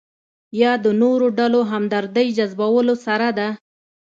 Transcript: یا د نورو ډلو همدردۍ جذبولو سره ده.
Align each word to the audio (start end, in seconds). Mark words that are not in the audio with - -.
یا 0.61 0.71
د 0.83 0.85
نورو 1.01 1.27
ډلو 1.39 1.61
همدردۍ 1.71 2.27
جذبولو 2.37 2.95
سره 3.05 3.27
ده. 3.37 3.49